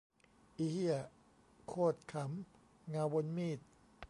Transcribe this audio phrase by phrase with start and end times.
[0.57, 0.95] อีเหี้ย
[1.67, 2.31] โคตรขรรม
[2.89, 3.59] เงาบนมีด